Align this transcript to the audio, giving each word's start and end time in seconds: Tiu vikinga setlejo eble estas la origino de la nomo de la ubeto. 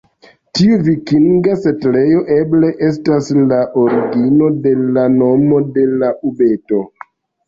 Tiu 0.59 0.77
vikinga 0.85 1.57
setlejo 1.65 2.23
eble 2.35 2.71
estas 2.87 3.29
la 3.51 3.59
origino 3.81 4.47
de 4.63 4.71
la 4.95 5.03
nomo 5.19 5.61
de 5.77 5.85
la 5.93 6.11
ubeto. 6.31 6.81